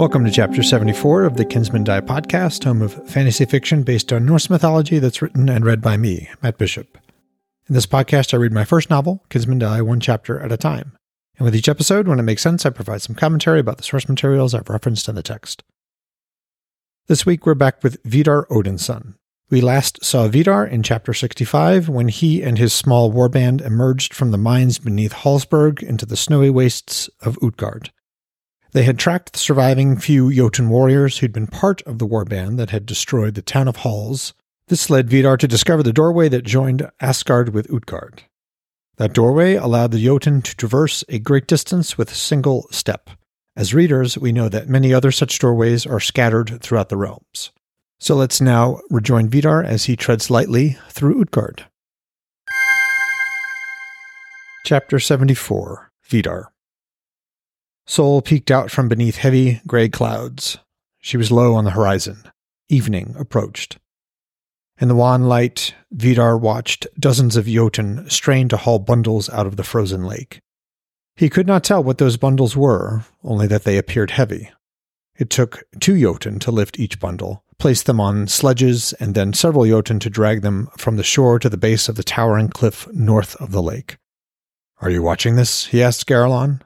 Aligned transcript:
Welcome 0.00 0.24
to 0.24 0.30
Chapter 0.30 0.62
74 0.62 1.24
of 1.24 1.36
the 1.36 1.44
Kinsmen 1.44 1.84
Die 1.84 2.00
podcast, 2.00 2.64
home 2.64 2.80
of 2.80 3.06
fantasy 3.06 3.44
fiction 3.44 3.82
based 3.82 4.10
on 4.14 4.24
Norse 4.24 4.48
mythology 4.48 4.98
that's 4.98 5.20
written 5.20 5.50
and 5.50 5.62
read 5.62 5.82
by 5.82 5.98
me, 5.98 6.30
Matt 6.42 6.56
Bishop. 6.56 6.96
In 7.68 7.74
this 7.74 7.84
podcast, 7.84 8.32
I 8.32 8.38
read 8.38 8.50
my 8.50 8.64
first 8.64 8.88
novel, 8.88 9.22
Kinsmen 9.28 9.58
Die, 9.58 9.82
one 9.82 10.00
chapter 10.00 10.40
at 10.40 10.52
a 10.52 10.56
time. 10.56 10.96
And 11.36 11.44
with 11.44 11.54
each 11.54 11.68
episode, 11.68 12.08
when 12.08 12.18
it 12.18 12.22
makes 12.22 12.40
sense, 12.40 12.64
I 12.64 12.70
provide 12.70 13.02
some 13.02 13.14
commentary 13.14 13.60
about 13.60 13.76
the 13.76 13.82
source 13.82 14.08
materials 14.08 14.54
I've 14.54 14.70
referenced 14.70 15.06
in 15.06 15.16
the 15.16 15.22
text. 15.22 15.64
This 17.06 17.26
week, 17.26 17.44
we're 17.44 17.54
back 17.54 17.82
with 17.84 18.02
Vidar 18.02 18.46
Odinsson. 18.46 19.16
We 19.50 19.60
last 19.60 20.02
saw 20.02 20.28
Vidar 20.28 20.66
in 20.66 20.82
Chapter 20.82 21.12
65 21.12 21.90
when 21.90 22.08
he 22.08 22.42
and 22.42 22.56
his 22.56 22.72
small 22.72 23.12
warband 23.12 23.60
emerged 23.60 24.14
from 24.14 24.30
the 24.30 24.38
mines 24.38 24.78
beneath 24.78 25.12
Hálsberg 25.12 25.82
into 25.82 26.06
the 26.06 26.16
snowy 26.16 26.48
wastes 26.48 27.10
of 27.20 27.38
Utgard. 27.42 27.90
They 28.72 28.84
had 28.84 28.98
tracked 28.98 29.32
the 29.32 29.38
surviving 29.38 29.96
few 29.96 30.32
Jotun 30.32 30.68
warriors 30.68 31.18
who'd 31.18 31.32
been 31.32 31.48
part 31.48 31.82
of 31.82 31.98
the 31.98 32.06
warband 32.06 32.56
that 32.58 32.70
had 32.70 32.86
destroyed 32.86 33.34
the 33.34 33.42
town 33.42 33.66
of 33.66 33.78
Háls. 33.78 34.32
This 34.68 34.88
led 34.88 35.10
Vidar 35.10 35.36
to 35.38 35.48
discover 35.48 35.82
the 35.82 35.92
doorway 35.92 36.28
that 36.28 36.44
joined 36.44 36.88
Asgard 37.00 37.52
with 37.52 37.72
Utgard. 37.72 38.22
That 38.96 39.12
doorway 39.12 39.54
allowed 39.54 39.90
the 39.90 40.04
Jotun 40.04 40.42
to 40.42 40.54
traverse 40.54 41.02
a 41.08 41.18
great 41.18 41.48
distance 41.48 41.98
with 41.98 42.12
a 42.12 42.14
single 42.14 42.68
step. 42.70 43.10
As 43.56 43.74
readers, 43.74 44.16
we 44.16 44.30
know 44.30 44.48
that 44.48 44.68
many 44.68 44.94
other 44.94 45.10
such 45.10 45.38
doorways 45.40 45.84
are 45.84 45.98
scattered 45.98 46.60
throughout 46.62 46.90
the 46.90 46.96
realms. 46.96 47.50
So 47.98 48.14
let's 48.14 48.40
now 48.40 48.80
rejoin 48.88 49.28
Vidar 49.28 49.64
as 49.64 49.86
he 49.86 49.96
treads 49.96 50.30
lightly 50.30 50.78
through 50.90 51.20
Utgard. 51.20 51.66
Chapter 54.64 55.00
74 55.00 55.90
Vidar 56.04 56.52
Sol 57.86 58.22
peeked 58.22 58.50
out 58.50 58.70
from 58.70 58.88
beneath 58.88 59.16
heavy 59.16 59.60
gray 59.66 59.88
clouds. 59.88 60.58
She 61.00 61.16
was 61.16 61.32
low 61.32 61.54
on 61.54 61.64
the 61.64 61.72
horizon. 61.72 62.22
Evening 62.68 63.14
approached. 63.18 63.78
In 64.80 64.88
the 64.88 64.94
wan 64.94 65.24
light, 65.24 65.74
Vidar 65.90 66.38
watched 66.38 66.86
dozens 66.98 67.36
of 67.36 67.46
Jotun 67.46 68.08
strain 68.08 68.48
to 68.48 68.56
haul 68.56 68.78
bundles 68.78 69.28
out 69.28 69.46
of 69.46 69.56
the 69.56 69.64
frozen 69.64 70.04
lake. 70.04 70.40
He 71.16 71.28
could 71.28 71.46
not 71.46 71.64
tell 71.64 71.84
what 71.84 71.98
those 71.98 72.16
bundles 72.16 72.56
were, 72.56 73.04
only 73.22 73.46
that 73.48 73.64
they 73.64 73.76
appeared 73.76 74.12
heavy. 74.12 74.50
It 75.18 75.28
took 75.28 75.64
two 75.80 76.00
Jotun 76.00 76.38
to 76.38 76.50
lift 76.50 76.78
each 76.78 76.98
bundle, 76.98 77.44
place 77.58 77.82
them 77.82 78.00
on 78.00 78.26
sledges, 78.26 78.94
and 78.94 79.14
then 79.14 79.34
several 79.34 79.66
Jotun 79.66 79.98
to 80.00 80.08
drag 80.08 80.40
them 80.40 80.68
from 80.78 80.96
the 80.96 81.02
shore 81.02 81.38
to 81.38 81.50
the 81.50 81.58
base 81.58 81.90
of 81.90 81.96
the 81.96 82.02
towering 82.02 82.48
cliff 82.48 82.90
north 82.90 83.36
of 83.36 83.52
the 83.52 83.62
lake. 83.62 83.98
Are 84.80 84.88
you 84.88 85.02
watching 85.02 85.36
this? 85.36 85.66
he 85.66 85.82
asked 85.82 86.06
Garlon. 86.06 86.62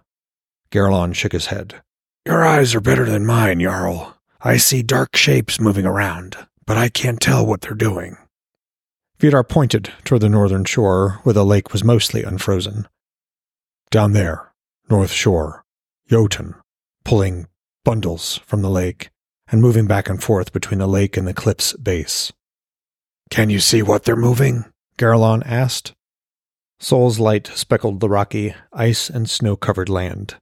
Garlon 0.75 1.15
shook 1.15 1.31
his 1.31 1.47
head. 1.47 1.83
Your 2.27 2.45
eyes 2.45 2.75
are 2.75 2.81
better 2.81 3.05
than 3.05 3.25
mine, 3.25 3.61
Jarl. 3.61 4.19
I 4.41 4.57
see 4.57 4.83
dark 4.83 5.15
shapes 5.15 5.61
moving 5.61 5.87
around, 5.87 6.37
but 6.67 6.77
I 6.77 6.89
can't 6.89 7.21
tell 7.21 7.47
what 7.47 7.61
they're 7.61 7.75
doing. 7.75 8.17
Vidar 9.21 9.45
pointed 9.45 9.93
toward 10.05 10.23
the 10.23 10.29
northern 10.29 10.65
shore, 10.65 11.21
where 11.23 11.33
the 11.33 11.45
lake 11.45 11.73
was 11.73 11.85
mostly 11.85 12.25
unfrozen. 12.25 12.89
Down 13.91 14.15
there, 14.15 14.53
north 14.91 15.13
shore, 15.13 15.65
Jotun, 16.11 16.57
pulling 17.05 17.47
bundles 17.85 18.39
from 18.45 18.63
the 18.63 18.71
lake 18.71 19.11
and 19.47 19.63
moving 19.63 19.87
back 19.87 20.09
and 20.09 20.21
forth 20.21 20.53
between 20.53 20.81
the 20.81 20.89
lake 20.89 21.17
and 21.17 21.29
the 21.29 21.35
cliff's 21.35 21.75
base. 21.75 22.33
Can 23.31 23.49
you 23.49 23.61
see 23.61 23.81
what 23.81 24.03
they're 24.03 24.17
moving? 24.17 24.65
Garlon 24.99 25.45
asked. 25.47 25.93
Sol's 26.81 27.21
light 27.21 27.47
speckled 27.47 28.01
the 28.01 28.09
rocky, 28.09 28.57
ice 28.73 29.09
and 29.09 29.31
snow 29.31 29.55
covered 29.55 29.89
land. 29.89 30.35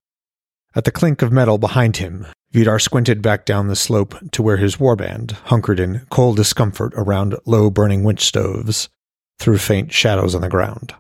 At 0.75 0.85
the 0.85 0.91
clink 0.91 1.21
of 1.21 1.31
metal 1.31 1.59
behind 1.59 1.99
him, 1.99 2.27
Vidar 2.53 2.79
squinted 2.79 3.21
back 3.21 3.45
down 3.45 3.69
the 3.69 3.77
slope 3.77 4.15
to 4.33 4.43
where 4.43 4.57
his 4.57 4.77
warband 4.77 5.33
hunkered 5.33 5.79
in 5.79 6.07
cold 6.11 6.37
discomfort 6.37 6.95
around 6.97 7.37
low 7.45 7.71
burning 7.71 8.05
winch 8.05 8.25
stoves, 8.25 8.89
through 9.39 9.59
faint 9.59 9.93
shadows 9.93 10.35
on 10.35 10.41
the 10.41 10.49
ground. 10.49 10.95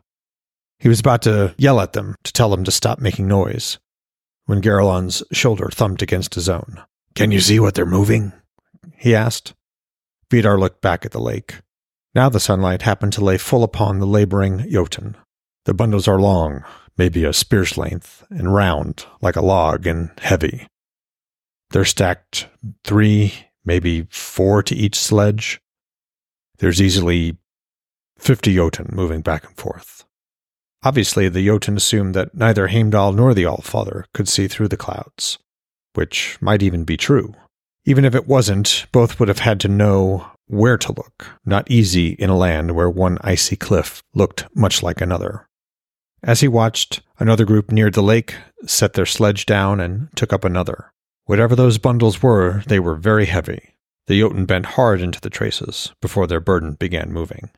He 0.78 0.88
was 0.88 1.00
about 1.00 1.22
to 1.22 1.54
yell 1.56 1.80
at 1.80 1.92
them 1.92 2.16
to 2.24 2.32
tell 2.32 2.50
them 2.50 2.64
to 2.64 2.70
stop 2.70 2.98
making 2.98 3.28
noise, 3.28 3.78
when 4.46 4.60
Garlon's 4.60 5.22
shoulder 5.32 5.68
thumped 5.72 6.02
against 6.02 6.34
his 6.34 6.48
own. 6.48 6.82
Can 7.14 7.30
you 7.30 7.40
see 7.40 7.60
what 7.60 7.74
they're 7.74 7.86
moving? 7.86 8.32
he 8.96 9.14
asked. 9.14 9.54
Vidar 10.30 10.58
looked 10.58 10.80
back 10.82 11.04
at 11.04 11.12
the 11.12 11.20
lake. 11.20 11.60
Now 12.14 12.28
the 12.28 12.40
sunlight 12.40 12.82
happened 12.82 13.12
to 13.14 13.24
lay 13.24 13.38
full 13.38 13.62
upon 13.64 13.98
the 13.98 14.06
laboring 14.06 14.70
Jotun. 14.70 15.16
The 15.64 15.74
bundles 15.74 16.08
are 16.08 16.20
long, 16.20 16.64
maybe 16.96 17.24
a 17.24 17.32
spear's 17.32 17.78
length, 17.78 18.24
and 18.30 18.52
round, 18.52 19.06
like 19.20 19.36
a 19.36 19.44
log, 19.44 19.86
and 19.86 20.10
heavy. 20.18 20.66
They're 21.70 21.84
stacked 21.84 22.48
three, 22.84 23.34
maybe 23.64 24.06
four 24.10 24.62
to 24.64 24.74
each 24.74 24.98
sledge. 24.98 25.60
There's 26.58 26.82
easily 26.82 27.38
50 28.18 28.54
Jotun 28.54 28.90
moving 28.92 29.20
back 29.20 29.46
and 29.46 29.56
forth. 29.56 30.04
Obviously, 30.84 31.28
the 31.28 31.44
Jotun 31.46 31.76
assumed 31.76 32.14
that 32.14 32.34
neither 32.34 32.68
Heimdall 32.68 33.12
nor 33.12 33.34
the 33.34 33.46
Allfather 33.46 34.04
could 34.12 34.28
see 34.28 34.48
through 34.48 34.68
the 34.68 34.76
clouds, 34.76 35.38
which 35.94 36.36
might 36.40 36.62
even 36.62 36.84
be 36.84 36.96
true. 36.96 37.34
Even 37.84 38.04
if 38.04 38.14
it 38.14 38.26
wasn't, 38.26 38.86
both 38.92 39.18
would 39.18 39.28
have 39.28 39.40
had 39.40 39.60
to 39.60 39.68
know 39.68 40.26
where 40.46 40.76
to 40.78 40.92
look, 40.92 41.26
not 41.44 41.70
easy 41.70 42.10
in 42.10 42.30
a 42.30 42.36
land 42.36 42.74
where 42.74 42.90
one 42.90 43.18
icy 43.22 43.56
cliff 43.56 44.02
looked 44.14 44.44
much 44.54 44.82
like 44.82 45.00
another. 45.00 45.48
As 46.22 46.40
he 46.40 46.48
watched, 46.48 47.00
another 47.18 47.44
group 47.44 47.72
neared 47.72 47.94
the 47.94 48.02
lake, 48.02 48.36
set 48.64 48.92
their 48.92 49.06
sledge 49.06 49.44
down, 49.44 49.80
and 49.80 50.08
took 50.14 50.32
up 50.32 50.44
another. 50.44 50.92
Whatever 51.24 51.56
those 51.56 51.78
bundles 51.78 52.22
were, 52.22 52.62
they 52.66 52.78
were 52.78 52.94
very 52.94 53.26
heavy. 53.26 53.74
The 54.06 54.20
Jotun 54.20 54.46
bent 54.46 54.66
hard 54.66 55.00
into 55.00 55.20
the 55.20 55.30
traces 55.30 55.92
before 56.00 56.26
their 56.26 56.40
burden 56.40 56.74
began 56.74 57.12
moving. 57.12 57.50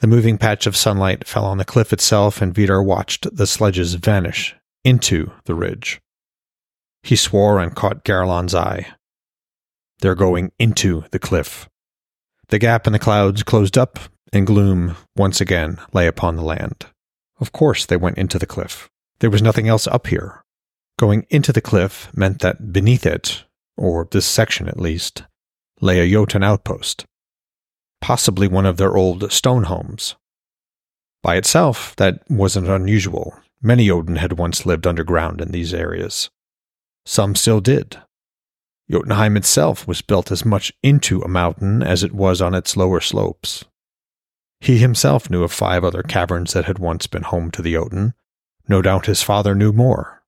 The 0.00 0.06
moving 0.06 0.38
patch 0.38 0.66
of 0.66 0.76
sunlight 0.76 1.26
fell 1.26 1.44
on 1.44 1.58
the 1.58 1.64
cliff 1.64 1.92
itself, 1.92 2.42
and 2.42 2.54
Vidar 2.54 2.82
watched 2.82 3.34
the 3.34 3.46
sledges 3.46 3.94
vanish 3.94 4.54
into 4.84 5.30
the 5.44 5.54
ridge. 5.54 6.00
He 7.02 7.16
swore 7.16 7.58
and 7.60 7.74
caught 7.74 8.04
Garlon's 8.04 8.54
eye. 8.54 8.88
They're 10.00 10.14
going 10.14 10.52
into 10.58 11.04
the 11.10 11.18
cliff. 11.18 11.68
The 12.48 12.58
gap 12.58 12.86
in 12.86 12.92
the 12.92 12.98
clouds 12.98 13.42
closed 13.42 13.78
up, 13.78 13.98
and 14.32 14.46
gloom 14.46 14.96
once 15.16 15.40
again 15.40 15.78
lay 15.92 16.06
upon 16.06 16.36
the 16.36 16.42
land. 16.42 16.86
Of 17.40 17.52
course, 17.52 17.86
they 17.86 17.96
went 17.96 18.18
into 18.18 18.38
the 18.38 18.46
cliff. 18.46 18.88
There 19.18 19.30
was 19.30 19.42
nothing 19.42 19.68
else 19.68 19.86
up 19.86 20.06
here. 20.06 20.42
Going 20.98 21.26
into 21.30 21.52
the 21.52 21.60
cliff 21.60 22.08
meant 22.16 22.40
that 22.40 22.72
beneath 22.72 23.04
it, 23.04 23.44
or 23.76 24.06
this 24.10 24.26
section 24.26 24.68
at 24.68 24.78
least, 24.78 25.24
lay 25.80 25.98
a 25.98 26.10
Jotun 26.10 26.44
outpost, 26.44 27.04
possibly 28.00 28.46
one 28.46 28.66
of 28.66 28.76
their 28.76 28.96
old 28.96 29.32
stone 29.32 29.64
homes. 29.64 30.14
By 31.22 31.36
itself, 31.36 31.96
that 31.96 32.22
wasn't 32.28 32.68
unusual. 32.68 33.34
Many 33.62 33.86
Jotun 33.88 34.16
had 34.16 34.38
once 34.38 34.66
lived 34.66 34.86
underground 34.86 35.40
in 35.40 35.50
these 35.50 35.74
areas. 35.74 36.30
Some 37.06 37.34
still 37.34 37.60
did. 37.60 37.98
Jotunheim 38.90 39.36
itself 39.36 39.88
was 39.88 40.02
built 40.02 40.30
as 40.30 40.44
much 40.44 40.72
into 40.82 41.22
a 41.22 41.28
mountain 41.28 41.82
as 41.82 42.04
it 42.04 42.12
was 42.12 42.42
on 42.42 42.54
its 42.54 42.76
lower 42.76 43.00
slopes. 43.00 43.64
He 44.60 44.78
himself 44.78 45.28
knew 45.28 45.42
of 45.42 45.52
five 45.52 45.84
other 45.84 46.02
caverns 46.02 46.52
that 46.52 46.64
had 46.64 46.78
once 46.78 47.06
been 47.06 47.22
home 47.22 47.50
to 47.52 47.62
the 47.62 47.72
Jotun. 47.72 48.14
No 48.68 48.80
doubt 48.80 49.06
his 49.06 49.22
father 49.22 49.54
knew 49.54 49.72
more. 49.72 50.22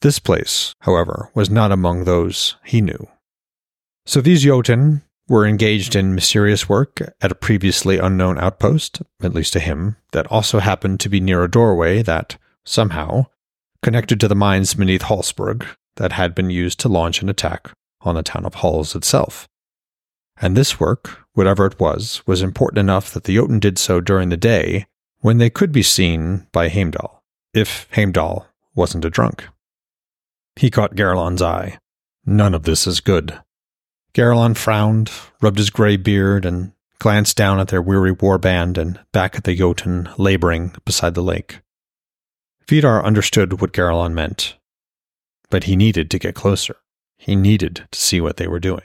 This 0.00 0.18
place, 0.18 0.74
however, 0.80 1.30
was 1.34 1.50
not 1.50 1.72
among 1.72 2.04
those 2.04 2.56
he 2.64 2.80
knew. 2.80 3.08
So 4.06 4.20
these 4.20 4.42
Jotun 4.42 5.02
were 5.28 5.46
engaged 5.46 5.94
in 5.94 6.14
mysterious 6.14 6.68
work 6.68 7.00
at 7.20 7.30
a 7.30 7.36
previously 7.36 7.98
unknown 7.98 8.38
outpost, 8.38 9.02
at 9.22 9.34
least 9.34 9.52
to 9.52 9.60
him, 9.60 9.96
that 10.10 10.26
also 10.26 10.58
happened 10.58 10.98
to 11.00 11.08
be 11.08 11.20
near 11.20 11.44
a 11.44 11.50
doorway 11.50 12.02
that, 12.02 12.36
somehow, 12.64 13.26
connected 13.82 14.18
to 14.18 14.26
the 14.26 14.34
mines 14.34 14.74
beneath 14.74 15.02
Hálsberg 15.02 15.66
that 15.96 16.12
had 16.12 16.34
been 16.34 16.50
used 16.50 16.80
to 16.80 16.88
launch 16.88 17.22
an 17.22 17.28
attack 17.28 17.70
on 18.00 18.14
the 18.14 18.22
town 18.22 18.44
of 18.44 18.56
Háls 18.56 18.96
itself. 18.96 19.46
And 20.40 20.56
this 20.56 20.80
work, 20.80 21.26
whatever 21.34 21.66
it 21.66 21.78
was, 21.78 22.22
was 22.26 22.42
important 22.42 22.78
enough 22.78 23.12
that 23.12 23.24
the 23.24 23.34
Jotun 23.36 23.60
did 23.60 23.78
so 23.78 24.00
during 24.00 24.30
the 24.30 24.36
day 24.36 24.86
when 25.20 25.38
they 25.38 25.50
could 25.50 25.70
be 25.70 25.82
seen 25.82 26.46
by 26.50 26.68
Heimdall, 26.68 27.22
if 27.52 27.86
Heimdall 27.94 28.46
wasn't 28.74 29.04
a 29.04 29.10
drunk. 29.10 29.46
He 30.56 30.70
caught 30.70 30.96
Garlon's 30.96 31.42
eye. 31.42 31.78
None 32.24 32.54
of 32.54 32.62
this 32.62 32.86
is 32.86 33.00
good. 33.00 33.38
Garlon 34.14 34.56
frowned, 34.56 35.10
rubbed 35.40 35.58
his 35.58 35.70
gray 35.70 35.96
beard, 35.96 36.44
and 36.44 36.72
glanced 36.98 37.36
down 37.36 37.60
at 37.60 37.68
their 37.68 37.82
weary 37.82 38.14
warband 38.14 38.76
and 38.76 38.98
back 39.12 39.36
at 39.36 39.44
the 39.44 39.54
Jotun 39.54 40.08
laboring 40.18 40.74
beside 40.84 41.14
the 41.14 41.22
lake. 41.22 41.60
Vidar 42.66 43.04
understood 43.04 43.60
what 43.60 43.72
Garlon 43.72 44.12
meant, 44.12 44.56
but 45.48 45.64
he 45.64 45.76
needed 45.76 46.10
to 46.10 46.18
get 46.18 46.34
closer. 46.34 46.76
He 47.16 47.36
needed 47.36 47.86
to 47.90 48.00
see 48.00 48.20
what 48.20 48.36
they 48.36 48.46
were 48.46 48.60
doing. 48.60 48.82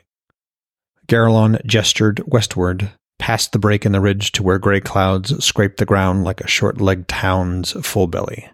Garlon 1.07 1.63
gestured 1.66 2.22
westward, 2.25 2.92
past 3.19 3.52
the 3.52 3.60
break 3.60 3.86
in 3.86 3.92
the 3.92 4.02
ridge 4.02 4.31
to 4.34 4.44
where 4.44 4.60
gray 4.60 4.80
clouds 4.80 5.44
scraped 5.44 5.78
the 5.78 5.86
ground 5.86 6.24
like 6.24 6.42
a 6.42 6.48
short 6.48 6.81
legged 6.81 7.12
hound's 7.12 7.74
full 7.86 8.07
belly. 8.07 8.50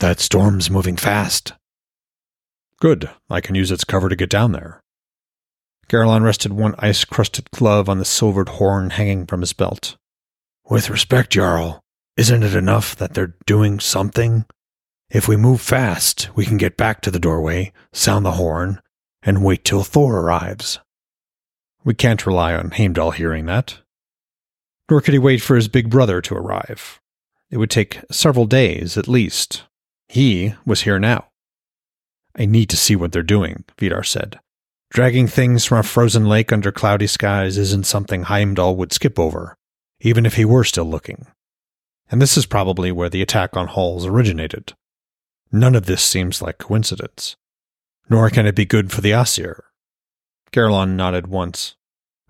That 0.00 0.20
storm's 0.20 0.70
moving 0.70 0.96
fast. 0.96 1.52
Good. 2.80 3.08
I 3.30 3.40
can 3.40 3.54
use 3.54 3.70
its 3.70 3.84
cover 3.84 4.08
to 4.08 4.16
get 4.16 4.28
down 4.28 4.52
there. 4.52 4.82
Garlon 5.88 6.22
rested 6.22 6.52
one 6.52 6.74
ice 6.78 7.04
crusted 7.04 7.50
glove 7.50 7.88
on 7.88 7.98
the 7.98 8.04
silvered 8.04 8.48
horn 8.50 8.90
hanging 8.90 9.26
from 9.26 9.40
his 9.40 9.52
belt. 9.52 9.96
With 10.68 10.90
respect, 10.90 11.30
Jarl, 11.30 11.80
isn't 12.16 12.42
it 12.42 12.54
enough 12.54 12.96
that 12.96 13.14
they're 13.14 13.36
doing 13.46 13.80
something? 13.80 14.44
If 15.10 15.28
we 15.28 15.36
move 15.36 15.60
fast, 15.60 16.28
we 16.34 16.44
can 16.44 16.56
get 16.56 16.76
back 16.76 17.00
to 17.02 17.10
the 17.10 17.18
doorway, 17.18 17.72
sound 17.92 18.24
the 18.24 18.32
horn, 18.32 18.80
and 19.22 19.44
wait 19.44 19.64
till 19.64 19.82
Thor 19.82 20.20
arrives. 20.20 20.80
We 21.84 21.94
can't 21.94 22.26
rely 22.26 22.54
on 22.54 22.70
Heimdall 22.70 23.10
hearing 23.12 23.46
that. 23.46 23.78
Nor 24.90 25.00
could 25.00 25.14
he 25.14 25.18
wait 25.18 25.42
for 25.42 25.56
his 25.56 25.68
big 25.68 25.90
brother 25.90 26.20
to 26.22 26.34
arrive. 26.34 27.00
It 27.50 27.58
would 27.58 27.70
take 27.70 28.00
several 28.10 28.46
days 28.46 28.96
at 28.96 29.06
least. 29.06 29.64
He 30.08 30.54
was 30.64 30.82
here 30.82 30.98
now. 30.98 31.28
I 32.36 32.46
need 32.46 32.70
to 32.70 32.76
see 32.76 32.96
what 32.96 33.12
they're 33.12 33.22
doing, 33.22 33.64
Vidar 33.78 34.02
said. 34.02 34.40
Dragging 34.90 35.26
things 35.26 35.64
from 35.64 35.78
a 35.78 35.82
frozen 35.82 36.26
lake 36.26 36.52
under 36.52 36.72
cloudy 36.72 37.06
skies 37.06 37.58
isn't 37.58 37.86
something 37.86 38.24
Heimdall 38.24 38.76
would 38.76 38.92
skip 38.92 39.18
over, 39.18 39.56
even 40.00 40.24
if 40.24 40.36
he 40.36 40.44
were 40.44 40.64
still 40.64 40.84
looking. 40.84 41.26
And 42.10 42.20
this 42.20 42.36
is 42.36 42.46
probably 42.46 42.92
where 42.92 43.08
the 43.08 43.22
attack 43.22 43.56
on 43.56 43.68
Háls 43.68 44.06
originated. 44.06 44.74
None 45.50 45.74
of 45.74 45.86
this 45.86 46.02
seems 46.02 46.42
like 46.42 46.58
coincidence. 46.58 47.36
Nor 48.08 48.30
can 48.30 48.46
it 48.46 48.54
be 48.54 48.64
good 48.64 48.92
for 48.92 49.00
the 49.00 49.12
Aesir. 49.12 49.64
Garlon 50.54 50.94
nodded 50.94 51.26
once. 51.26 51.74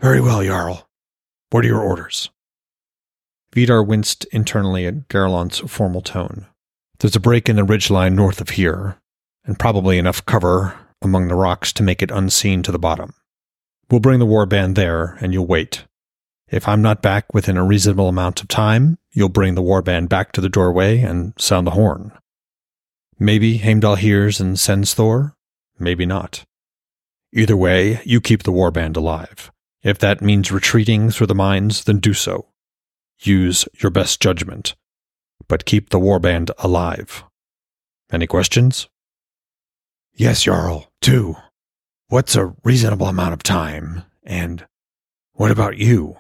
Very 0.01 0.19
well, 0.19 0.43
Jarl. 0.43 0.89
What 1.51 1.63
are 1.63 1.69
your 1.69 1.83
orders? 1.83 2.31
Vidar 3.53 3.83
winced 3.83 4.25
internally 4.33 4.87
at 4.87 5.09
Garlon's 5.09 5.59
formal 5.71 6.01
tone. 6.01 6.47
There's 6.99 7.15
a 7.15 7.21
break 7.21 7.51
in 7.51 7.57
the 7.57 7.67
ridgeline 7.67 8.15
north 8.15 8.41
of 8.41 8.49
here, 8.49 8.97
and 9.45 9.59
probably 9.59 9.99
enough 9.99 10.25
cover 10.25 10.75
among 11.03 11.29
the 11.29 11.35
rocks 11.35 11.71
to 11.75 11.83
make 11.83 12.01
it 12.01 12.11
unseen 12.11 12.63
to 12.63 12.73
the 12.73 12.79
bottom. 12.79 13.13
We'll 13.91 14.01
bring 14.01 14.21
the 14.21 14.27
warband 14.27 14.75
there, 14.75 15.19
and 15.21 15.35
you'll 15.35 15.47
wait. 15.47 15.85
If 16.49 16.67
I'm 16.67 16.81
not 16.81 17.03
back 17.03 17.35
within 17.35 17.59
a 17.59 17.65
reasonable 17.65 18.09
amount 18.09 18.41
of 18.41 18.49
time, 18.49 18.97
you'll 19.13 19.29
bring 19.29 19.55
the 19.55 19.63
warband 19.63 20.09
back 20.09 20.33
to 20.33 20.41
the 20.41 20.49
doorway 20.49 21.01
and 21.01 21.35
sound 21.37 21.67
the 21.67 21.73
horn. 21.73 22.11
Maybe 23.19 23.59
Heimdall 23.59 23.97
hears 23.97 24.41
and 24.41 24.59
sends 24.59 24.95
Thor, 24.95 25.37
maybe 25.79 26.07
not. 26.07 26.47
Either 27.37 27.57
way, 27.57 28.01
you 28.05 28.21
keep 28.21 28.45
the 28.45 28.53
warband 28.53 28.97
alive. 28.97 29.51
If 29.83 29.99
that 29.99 30.23
means 30.23 30.53
retreating 30.53 31.11
through 31.11 31.27
the 31.27 31.35
mines, 31.35 31.83
then 31.83 31.99
do 31.99 32.15
so. 32.15 32.47
Use 33.21 33.67
your 33.83 33.91
best 33.91 34.21
judgment, 34.21 34.77
but 35.49 35.65
keep 35.65 35.91
the 35.91 35.99
warband 35.99 36.53
alive. 36.59 37.25
Any 38.13 38.29
questions? 38.29 38.89
Yes, 40.15 40.45
Jarl, 40.45 40.93
two. 41.01 41.35
What's 42.07 42.37
a 42.37 42.55
reasonable 42.63 43.09
amount 43.09 43.33
of 43.33 43.43
time? 43.43 44.05
And 44.23 44.65
what 45.33 45.51
about 45.51 45.77
you? 45.77 46.17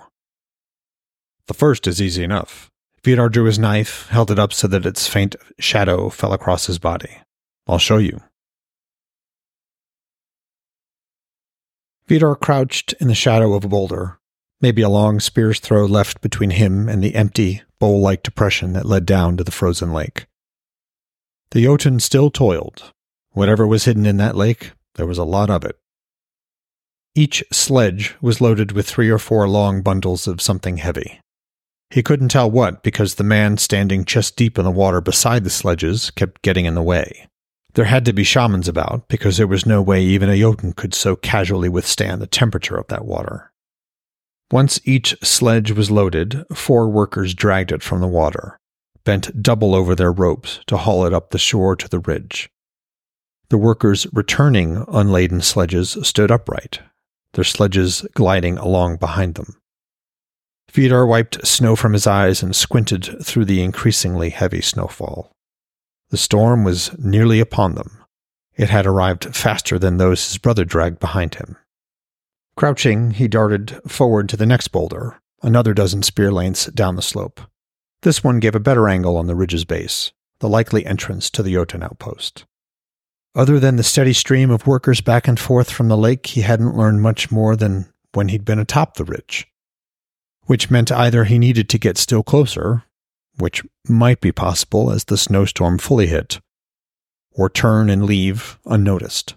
The 1.46 1.54
first 1.54 1.86
is 1.86 2.02
easy 2.02 2.24
enough. 2.24 2.72
Vidar 3.04 3.28
drew 3.28 3.44
his 3.44 3.58
knife, 3.58 4.08
held 4.08 4.32
it 4.32 4.38
up 4.40 4.52
so 4.52 4.66
that 4.66 4.84
its 4.84 5.06
faint 5.06 5.36
shadow 5.60 6.08
fell 6.08 6.32
across 6.32 6.66
his 6.66 6.80
body. 6.80 7.18
I'll 7.68 7.78
show 7.78 7.98
you. 7.98 8.20
Vidar 12.06 12.36
crouched 12.36 12.92
in 13.00 13.08
the 13.08 13.14
shadow 13.14 13.54
of 13.54 13.64
a 13.64 13.68
boulder, 13.68 14.18
maybe 14.60 14.82
a 14.82 14.88
long 14.88 15.20
spear's 15.20 15.60
throw 15.60 15.86
left 15.86 16.20
between 16.20 16.50
him 16.50 16.88
and 16.88 17.02
the 17.02 17.14
empty, 17.14 17.62
bowl 17.78 18.00
like 18.00 18.22
depression 18.22 18.74
that 18.74 18.86
led 18.86 19.06
down 19.06 19.36
to 19.36 19.44
the 19.44 19.50
frozen 19.50 19.92
lake. 19.92 20.26
The 21.52 21.62
Jotun 21.62 22.00
still 22.00 22.30
toiled, 22.30 22.92
Whatever 23.34 23.66
was 23.66 23.84
hidden 23.84 24.06
in 24.06 24.16
that 24.18 24.36
lake, 24.36 24.72
there 24.94 25.06
was 25.06 25.18
a 25.18 25.24
lot 25.24 25.50
of 25.50 25.64
it. 25.64 25.76
Each 27.16 27.42
sledge 27.52 28.14
was 28.20 28.40
loaded 28.40 28.72
with 28.72 28.86
three 28.86 29.10
or 29.10 29.18
four 29.18 29.48
long 29.48 29.82
bundles 29.82 30.28
of 30.28 30.40
something 30.40 30.76
heavy. 30.76 31.20
He 31.90 32.02
couldn't 32.02 32.28
tell 32.28 32.50
what 32.50 32.82
because 32.84 33.16
the 33.16 33.24
man 33.24 33.56
standing 33.56 34.04
chest 34.04 34.36
deep 34.36 34.56
in 34.56 34.64
the 34.64 34.70
water 34.70 35.00
beside 35.00 35.42
the 35.42 35.50
sledges 35.50 36.10
kept 36.12 36.42
getting 36.42 36.64
in 36.64 36.74
the 36.74 36.82
way. 36.82 37.28
There 37.74 37.84
had 37.86 38.04
to 38.04 38.12
be 38.12 38.22
shamans 38.22 38.68
about 38.68 39.08
because 39.08 39.36
there 39.36 39.48
was 39.48 39.66
no 39.66 39.82
way 39.82 40.02
even 40.02 40.28
a 40.28 40.38
Jotun 40.38 40.72
could 40.72 40.94
so 40.94 41.16
casually 41.16 41.68
withstand 41.68 42.22
the 42.22 42.26
temperature 42.26 42.76
of 42.76 42.86
that 42.86 43.04
water. 43.04 43.52
Once 44.52 44.80
each 44.84 45.16
sledge 45.22 45.72
was 45.72 45.90
loaded, 45.90 46.44
four 46.54 46.88
workers 46.88 47.34
dragged 47.34 47.72
it 47.72 47.82
from 47.82 48.00
the 48.00 48.06
water, 48.06 48.60
bent 49.02 49.42
double 49.42 49.74
over 49.74 49.96
their 49.96 50.12
ropes 50.12 50.60
to 50.68 50.76
haul 50.76 51.04
it 51.04 51.12
up 51.12 51.30
the 51.30 51.38
shore 51.38 51.74
to 51.74 51.88
the 51.88 51.98
ridge. 51.98 52.48
The 53.48 53.58
workers 53.58 54.06
returning 54.12 54.84
unladen 54.88 55.40
sledges 55.40 55.98
stood 56.02 56.30
upright, 56.30 56.80
their 57.32 57.44
sledges 57.44 58.06
gliding 58.14 58.56
along 58.56 58.98
behind 58.98 59.34
them. 59.34 59.60
Vidar 60.70 61.06
wiped 61.06 61.44
snow 61.46 61.74
from 61.74 61.92
his 61.92 62.06
eyes 62.06 62.42
and 62.42 62.54
squinted 62.54 63.16
through 63.22 63.44
the 63.44 63.62
increasingly 63.62 64.30
heavy 64.30 64.60
snowfall. 64.60 65.33
The 66.14 66.18
storm 66.18 66.62
was 66.62 66.96
nearly 66.96 67.40
upon 67.40 67.74
them. 67.74 68.00
It 68.54 68.70
had 68.70 68.86
arrived 68.86 69.34
faster 69.34 69.80
than 69.80 69.96
those 69.96 70.24
his 70.24 70.38
brother 70.38 70.64
dragged 70.64 71.00
behind 71.00 71.34
him. 71.34 71.56
Crouching, 72.54 73.10
he 73.10 73.26
darted 73.26 73.80
forward 73.88 74.28
to 74.28 74.36
the 74.36 74.46
next 74.46 74.68
boulder, 74.68 75.20
another 75.42 75.74
dozen 75.74 76.04
spear 76.04 76.30
lengths 76.30 76.66
down 76.66 76.94
the 76.94 77.02
slope. 77.02 77.40
This 78.02 78.22
one 78.22 78.38
gave 78.38 78.54
a 78.54 78.60
better 78.60 78.88
angle 78.88 79.16
on 79.16 79.26
the 79.26 79.34
ridge's 79.34 79.64
base, 79.64 80.12
the 80.38 80.48
likely 80.48 80.86
entrance 80.86 81.30
to 81.30 81.42
the 81.42 81.52
Jotun 81.52 81.82
outpost. 81.82 82.44
Other 83.34 83.58
than 83.58 83.74
the 83.74 83.82
steady 83.82 84.12
stream 84.12 84.52
of 84.52 84.68
workers 84.68 85.00
back 85.00 85.26
and 85.26 85.40
forth 85.40 85.68
from 85.68 85.88
the 85.88 85.96
lake, 85.96 86.26
he 86.26 86.42
hadn't 86.42 86.76
learned 86.76 87.02
much 87.02 87.32
more 87.32 87.56
than 87.56 87.92
when 88.12 88.28
he'd 88.28 88.44
been 88.44 88.60
atop 88.60 88.94
the 88.94 89.04
ridge. 89.04 89.48
Which 90.42 90.70
meant 90.70 90.92
either 90.92 91.24
he 91.24 91.40
needed 91.40 91.68
to 91.70 91.78
get 91.78 91.98
still 91.98 92.22
closer, 92.22 92.84
which 93.38 93.62
might 93.88 94.20
be 94.20 94.32
possible 94.32 94.90
as 94.90 95.04
the 95.04 95.16
snowstorm 95.16 95.78
fully 95.78 96.06
hit, 96.06 96.40
or 97.32 97.48
turn 97.48 97.90
and 97.90 98.04
leave 98.04 98.58
unnoticed. 98.64 99.34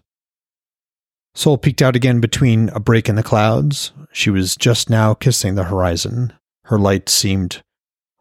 Sol 1.36 1.58
peeked 1.58 1.82
out 1.82 1.96
again 1.96 2.20
between 2.20 2.70
a 2.70 2.80
break 2.80 3.08
in 3.10 3.16
the 3.16 3.24
clouds. 3.24 3.92
She 4.12 4.30
was 4.30 4.56
just 4.56 4.90
now 4.90 5.14
kissing 5.14 5.56
the 5.56 5.66
horizon. 5.66 6.34
Her 6.66 6.80
light 6.80 7.10
seemed 7.10 7.62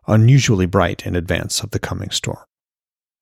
unusually 0.07 0.67
bright 0.67 1.07
in 1.07 1.17
advance 1.17 1.63
of 1.63 1.71
the 1.71 1.79
coming 1.79 2.11
storm 2.11 2.47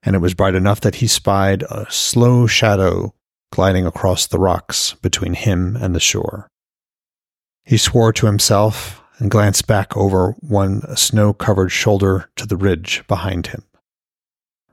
and 0.05 0.15
it 0.15 0.21
was 0.21 0.35
bright 0.35 0.55
enough 0.55 0.81
that 0.81 0.97
he 0.97 1.07
spied 1.07 1.63
a 1.65 1.87
slow 1.91 2.47
shadow 2.47 3.15
gliding 3.51 3.87
across 3.87 4.27
the 4.27 4.39
rocks 4.39 4.95
between 4.95 5.35
him 5.35 5.77
and 5.77 5.95
the 5.95 6.01
shore. 6.01 6.49
He 7.65 7.79
swore 7.79 8.13
to 8.13 8.27
himself 8.27 9.03
and 9.19 9.31
glanced 9.31 9.67
back 9.67 9.97
over 9.97 10.33
one 10.41 10.97
snow 10.97 11.33
covered 11.33 11.71
shoulder 11.71 12.31
to 12.37 12.47
the 12.47 12.57
ridge 12.57 13.05
behind 13.09 13.49
him. 13.49 13.65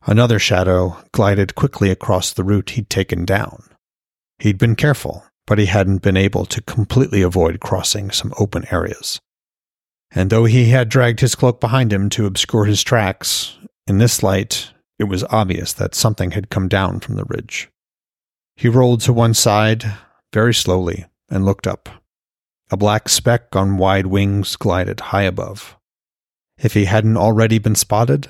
Another 0.05 0.39
shadow 0.39 0.97
glided 1.11 1.55
quickly 1.55 1.91
across 1.91 2.31
the 2.31 2.43
route 2.43 2.71
he'd 2.71 2.89
taken 2.89 3.23
down. 3.23 3.63
He'd 4.39 4.57
been 4.57 4.75
careful, 4.75 5.23
but 5.45 5.59
he 5.59 5.67
hadn't 5.67 6.01
been 6.01 6.17
able 6.17 6.45
to 6.45 6.61
completely 6.61 7.21
avoid 7.21 7.59
crossing 7.59 8.09
some 8.09 8.33
open 8.39 8.65
areas. 8.71 9.19
And 10.09 10.29
though 10.29 10.45
he 10.45 10.69
had 10.69 10.89
dragged 10.89 11.19
his 11.19 11.35
cloak 11.35 11.61
behind 11.61 11.93
him 11.93 12.09
to 12.11 12.25
obscure 12.25 12.65
his 12.65 12.83
tracks, 12.83 13.57
in 13.87 13.99
this 13.99 14.23
light 14.23 14.71
it 14.97 15.05
was 15.05 15.23
obvious 15.25 15.73
that 15.73 15.95
something 15.95 16.31
had 16.31 16.49
come 16.49 16.67
down 16.67 16.99
from 16.99 17.15
the 17.15 17.25
ridge. 17.25 17.69
He 18.55 18.67
rolled 18.67 19.01
to 19.01 19.13
one 19.13 19.33
side, 19.33 19.83
very 20.33 20.53
slowly, 20.53 21.05
and 21.29 21.45
looked 21.45 21.65
up. 21.65 21.89
A 22.73 22.77
black 22.77 23.09
speck 23.09 23.53
on 23.53 23.77
wide 23.77 24.07
wings 24.07 24.55
glided 24.55 25.01
high 25.01 25.23
above. 25.23 25.77
If 26.57 26.73
he 26.73 26.85
hadn't 26.85 27.17
already 27.17 27.59
been 27.59 27.75
spotted, 27.75 28.29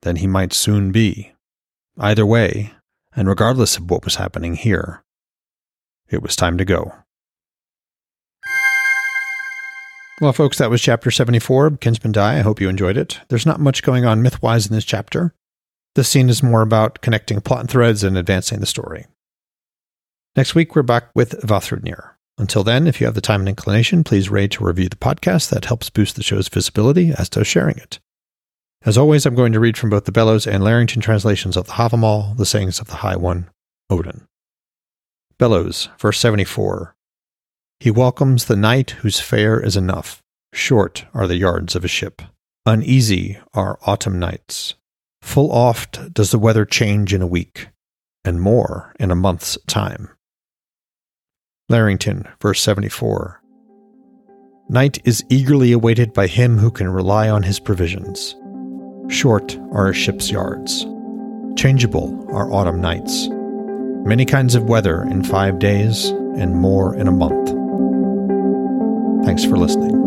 then 0.00 0.16
he 0.16 0.26
might 0.26 0.54
soon 0.54 0.92
be. 0.92 1.32
Either 1.98 2.24
way, 2.24 2.72
and 3.14 3.28
regardless 3.28 3.76
of 3.76 3.90
what 3.90 4.06
was 4.06 4.14
happening 4.14 4.54
here, 4.54 5.04
it 6.08 6.22
was 6.22 6.34
time 6.36 6.56
to 6.56 6.64
go. 6.64 6.94
Well, 10.22 10.32
folks, 10.32 10.56
that 10.56 10.70
was 10.70 10.80
chapter 10.80 11.10
74 11.10 11.66
of 11.66 11.80
Kinsmen 11.80 12.12
Die. 12.12 12.38
I 12.38 12.42
hope 12.42 12.62
you 12.62 12.70
enjoyed 12.70 12.96
it. 12.96 13.20
There's 13.28 13.44
not 13.44 13.60
much 13.60 13.82
going 13.82 14.06
on 14.06 14.22
myth-wise 14.22 14.66
in 14.66 14.74
this 14.74 14.86
chapter. 14.86 15.34
This 15.96 16.08
scene 16.08 16.30
is 16.30 16.42
more 16.42 16.62
about 16.62 17.02
connecting 17.02 17.42
plot 17.42 17.68
threads 17.68 18.02
and 18.02 18.16
advancing 18.16 18.60
the 18.60 18.66
story. 18.66 19.06
Next 20.34 20.54
week, 20.54 20.74
we're 20.74 20.82
back 20.82 21.10
with 21.14 21.42
Vafthrûdnir. 21.42 22.12
Until 22.42 22.64
then, 22.64 22.88
if 22.88 23.00
you 23.00 23.06
have 23.06 23.14
the 23.14 23.20
time 23.20 23.42
and 23.42 23.48
inclination, 23.48 24.02
please 24.02 24.28
rate 24.28 24.60
or 24.60 24.66
review 24.66 24.88
the 24.88 24.96
podcast. 24.96 25.48
That 25.50 25.66
helps 25.66 25.90
boost 25.90 26.16
the 26.16 26.24
show's 26.24 26.48
visibility, 26.48 27.12
as 27.16 27.28
does 27.28 27.46
sharing 27.46 27.76
it. 27.76 28.00
As 28.84 28.98
always, 28.98 29.24
I'm 29.24 29.36
going 29.36 29.52
to 29.52 29.60
read 29.60 29.78
from 29.78 29.90
both 29.90 30.06
the 30.06 30.10
Bellows 30.10 30.44
and 30.44 30.64
Larrington 30.64 31.00
translations 31.00 31.56
of 31.56 31.68
the 31.68 31.74
Havamal, 31.74 32.36
the 32.36 32.44
sayings 32.44 32.80
of 32.80 32.88
the 32.88 32.96
High 32.96 33.14
One, 33.14 33.48
Odin. 33.88 34.26
Bellows, 35.38 35.88
verse 36.00 36.18
74. 36.18 36.96
He 37.78 37.92
welcomes 37.92 38.46
the 38.46 38.56
night 38.56 38.90
whose 38.90 39.20
fare 39.20 39.60
is 39.60 39.76
enough. 39.76 40.20
Short 40.52 41.04
are 41.14 41.28
the 41.28 41.36
yards 41.36 41.76
of 41.76 41.84
a 41.84 41.88
ship. 41.88 42.22
Uneasy 42.66 43.38
are 43.54 43.78
autumn 43.86 44.18
nights. 44.18 44.74
Full 45.22 45.52
oft 45.52 46.12
does 46.12 46.32
the 46.32 46.40
weather 46.40 46.64
change 46.64 47.14
in 47.14 47.22
a 47.22 47.26
week. 47.28 47.68
and 48.24 48.40
more 48.40 48.94
in 48.98 49.12
a 49.12 49.16
month's 49.16 49.56
time. 49.68 50.08
Larrington, 51.72 52.28
verse 52.38 52.60
74. 52.60 53.42
Night 54.68 54.98
is 55.06 55.24
eagerly 55.30 55.72
awaited 55.72 56.12
by 56.12 56.26
him 56.26 56.58
who 56.58 56.70
can 56.70 56.86
rely 56.86 57.30
on 57.30 57.42
his 57.42 57.58
provisions. 57.58 58.36
Short 59.08 59.58
are 59.72 59.88
a 59.88 59.94
ship's 59.94 60.30
yards. 60.30 60.84
Changeable 61.56 62.26
are 62.30 62.52
autumn 62.52 62.82
nights. 62.82 63.28
Many 64.04 64.26
kinds 64.26 64.54
of 64.54 64.64
weather 64.64 65.02
in 65.04 65.24
five 65.24 65.58
days 65.58 66.10
and 66.36 66.54
more 66.54 66.94
in 66.94 67.08
a 67.08 67.10
month. 67.10 67.48
Thanks 69.24 69.42
for 69.42 69.56
listening. 69.56 70.01